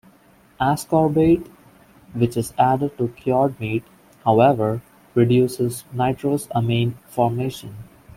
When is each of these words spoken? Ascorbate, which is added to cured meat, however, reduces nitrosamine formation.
Ascorbate, 0.59 1.47
which 2.15 2.35
is 2.35 2.53
added 2.57 2.97
to 2.97 3.09
cured 3.09 3.59
meat, 3.59 3.83
however, 4.25 4.81
reduces 5.13 5.83
nitrosamine 5.93 6.93
formation. 7.07 7.75